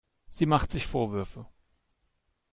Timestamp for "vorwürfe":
0.87-1.45